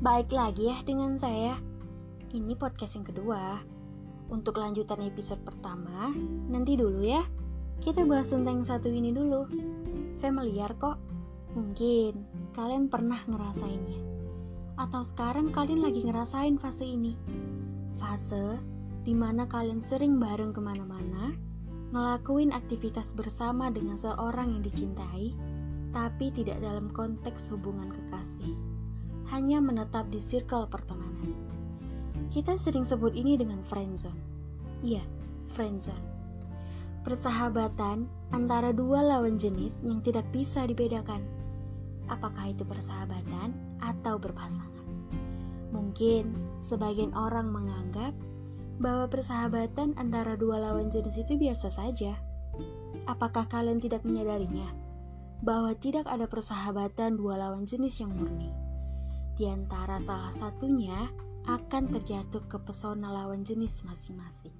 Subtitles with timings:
[0.00, 1.60] Baik lagi ya dengan saya.
[2.32, 3.60] Ini podcast yang kedua.
[4.32, 6.08] Untuk lanjutan episode pertama,
[6.48, 7.20] nanti dulu ya.
[7.84, 9.44] Kita bahas tentang yang satu ini dulu.
[10.24, 10.96] Familiar kok.
[11.52, 12.16] Mungkin
[12.56, 14.00] kalian pernah ngerasainnya.
[14.80, 17.12] Atau sekarang kalian lagi ngerasain fase ini.
[18.00, 18.56] Fase
[19.04, 21.36] di mana kalian sering bareng ke mana-mana,
[21.92, 25.36] ngelakuin aktivitas bersama dengan seorang yang dicintai,
[25.92, 28.79] tapi tidak dalam konteks hubungan kekasih
[29.30, 31.32] hanya menetap di circle pertemanan.
[32.30, 34.18] Kita sering sebut ini dengan friendzone.
[34.82, 35.02] Iya,
[35.50, 36.06] friendzone.
[37.02, 41.22] Persahabatan antara dua lawan jenis yang tidak bisa dibedakan.
[42.10, 44.86] Apakah itu persahabatan atau berpasangan?
[45.70, 48.12] Mungkin sebagian orang menganggap
[48.82, 52.18] bahwa persahabatan antara dua lawan jenis itu biasa saja.
[53.06, 54.70] Apakah kalian tidak menyadarinya
[55.40, 58.69] bahwa tidak ada persahabatan dua lawan jenis yang murni?
[59.40, 61.08] Di antara salah satunya
[61.48, 64.52] akan terjatuh ke pesona lawan jenis masing-masing.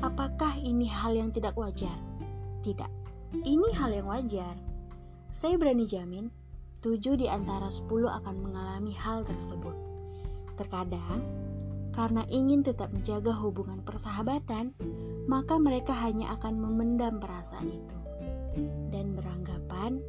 [0.00, 1.92] Apakah ini hal yang tidak wajar?
[2.64, 2.88] Tidak,
[3.44, 4.56] ini hal yang wajar.
[5.28, 6.32] Saya berani jamin,
[6.80, 9.76] 7 di antara 10 akan mengalami hal tersebut.
[10.56, 11.20] Terkadang,
[11.92, 14.72] karena ingin tetap menjaga hubungan persahabatan,
[15.28, 17.98] maka mereka hanya akan memendam perasaan itu
[18.88, 20.00] dan beranggapan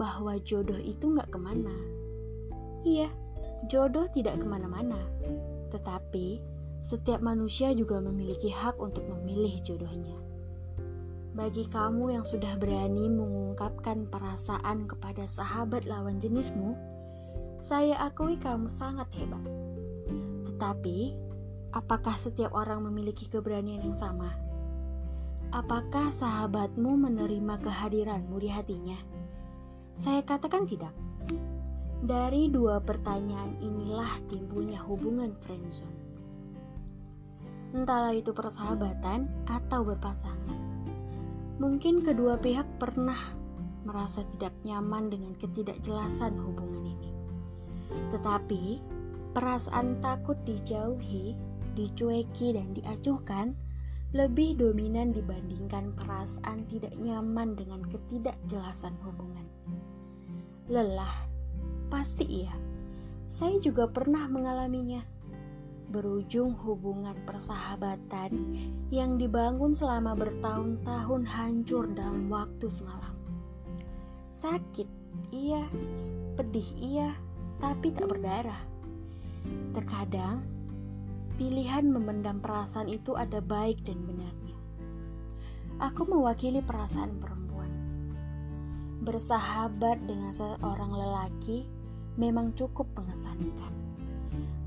[0.00, 1.76] bahwa jodoh itu nggak ke mana,
[2.82, 3.06] Iya,
[3.70, 4.98] jodoh tidak ke mana-mana,
[5.70, 6.42] tetapi
[6.82, 10.18] setiap manusia juga memiliki hak untuk memilih jodohnya.
[11.32, 16.74] Bagi kamu yang sudah berani mengungkapkan perasaan kepada sahabat lawan jenismu,
[17.62, 19.46] saya akui kamu sangat hebat.
[20.50, 21.14] Tetapi,
[21.70, 24.34] apakah setiap orang memiliki keberanian yang sama?
[25.54, 28.98] Apakah sahabatmu menerima kehadiranmu di hatinya?
[29.94, 30.92] Saya katakan tidak.
[32.02, 36.02] Dari dua pertanyaan inilah timbulnya hubungan friendzone.
[37.78, 40.58] Entahlah itu persahabatan atau berpasangan.
[41.62, 43.14] Mungkin kedua pihak pernah
[43.86, 47.10] merasa tidak nyaman dengan ketidakjelasan hubungan ini.
[48.10, 48.82] Tetapi,
[49.30, 51.38] perasaan takut dijauhi,
[51.78, 53.54] dicueki, dan diacuhkan
[54.10, 59.46] lebih dominan dibandingkan perasaan tidak nyaman dengan ketidakjelasan hubungan.
[60.66, 61.31] Lelah
[61.92, 62.56] Pasti iya.
[63.28, 65.04] Saya juga pernah mengalaminya.
[65.92, 68.32] Berujung hubungan persahabatan
[68.88, 73.12] yang dibangun selama bertahun-tahun hancur dalam waktu semalam.
[74.32, 74.88] Sakit,
[75.36, 75.68] iya,
[76.32, 77.12] pedih, iya,
[77.60, 78.64] tapi tak berdarah.
[79.76, 80.40] Terkadang,
[81.36, 84.56] pilihan memendam perasaan itu ada baik dan benarnya.
[85.76, 87.68] Aku mewakili perasaan perempuan.
[89.04, 91.81] Bersahabat dengan seorang lelaki
[92.16, 93.72] memang cukup mengesankan.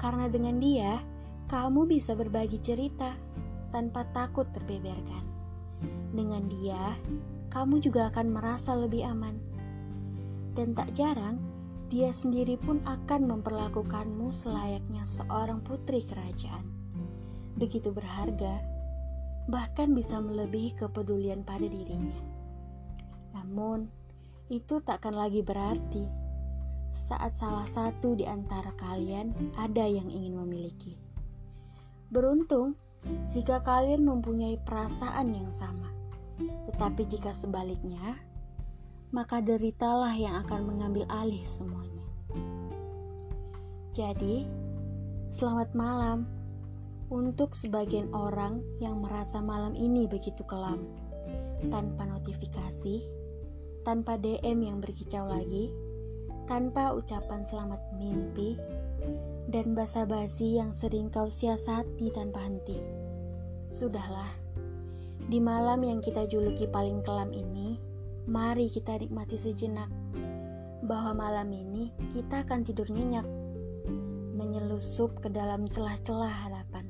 [0.02, 1.02] Karena dengan dia,
[1.46, 3.14] kamu bisa berbagi cerita
[3.70, 5.26] tanpa takut terbeberkan.
[6.16, 6.98] Dengan dia,
[7.54, 9.36] kamu juga akan merasa lebih aman.
[10.56, 11.38] Dan tak jarang,
[11.92, 16.66] dia sendiri pun akan memperlakukanmu selayaknya seorang putri kerajaan.
[17.56, 18.64] Begitu berharga,
[19.46, 22.18] bahkan bisa melebihi kepedulian pada dirinya.
[23.38, 23.86] Namun,
[24.50, 26.25] itu takkan lagi berarti
[26.96, 30.96] saat salah satu di antara kalian ada yang ingin memiliki.
[32.08, 32.80] Beruntung
[33.28, 35.92] jika kalian mempunyai perasaan yang sama,
[36.72, 38.16] tetapi jika sebaliknya,
[39.12, 42.08] maka deritalah yang akan mengambil alih semuanya.
[43.92, 44.48] Jadi,
[45.36, 46.26] selamat malam
[47.12, 50.82] untuk sebagian orang yang merasa malam ini begitu kelam,
[51.70, 53.06] tanpa notifikasi,
[53.86, 55.70] tanpa DM yang berkicau lagi
[56.46, 58.58] tanpa ucapan selamat mimpi
[59.50, 62.78] dan basa-basi yang sering kau siasati tanpa henti.
[63.74, 64.30] Sudahlah,
[65.26, 67.82] di malam yang kita juluki paling kelam ini,
[68.30, 69.90] mari kita nikmati sejenak
[70.86, 73.26] bahwa malam ini kita akan tidur nyenyak,
[74.38, 76.86] menyelusup ke dalam celah-celah harapan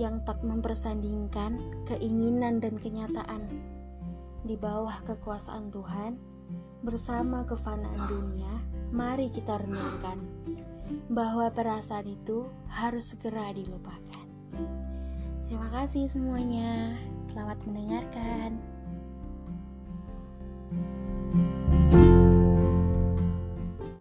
[0.00, 3.44] yang tak mempersandingkan keinginan dan kenyataan
[4.46, 6.35] di bawah kekuasaan Tuhan
[6.84, 8.52] bersama kefanaan dunia,
[8.94, 10.20] mari kita renungkan
[11.10, 14.26] bahwa perasaan itu harus segera dilupakan.
[15.46, 16.94] Terima kasih semuanya.
[17.26, 18.75] Selamat mendengarkan.